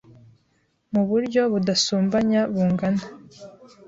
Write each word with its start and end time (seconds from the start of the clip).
mu 0.93 1.01
buryo 1.09 1.41
budasumbanya 1.53 2.41
bungana 2.53 3.03